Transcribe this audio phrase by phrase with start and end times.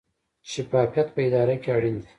[0.51, 2.09] شفافیت په اداره کې اړین دی